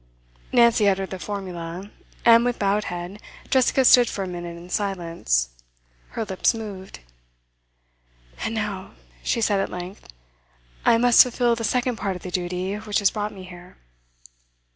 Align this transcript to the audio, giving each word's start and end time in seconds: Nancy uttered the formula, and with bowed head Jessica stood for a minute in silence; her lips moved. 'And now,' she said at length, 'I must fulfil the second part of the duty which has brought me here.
Nancy 0.51 0.89
uttered 0.89 1.11
the 1.11 1.19
formula, 1.19 1.91
and 2.25 2.43
with 2.43 2.57
bowed 2.57 2.85
head 2.85 3.21
Jessica 3.51 3.85
stood 3.85 4.09
for 4.09 4.23
a 4.23 4.27
minute 4.27 4.57
in 4.57 4.67
silence; 4.71 5.49
her 6.17 6.25
lips 6.25 6.55
moved. 6.55 7.01
'And 8.43 8.55
now,' 8.55 8.95
she 9.21 9.41
said 9.41 9.59
at 9.59 9.69
length, 9.69 10.07
'I 10.87 10.97
must 10.97 11.21
fulfil 11.21 11.55
the 11.55 11.63
second 11.63 11.97
part 11.97 12.15
of 12.15 12.23
the 12.23 12.31
duty 12.31 12.73
which 12.77 12.97
has 12.97 13.11
brought 13.11 13.31
me 13.31 13.43
here. 13.43 13.77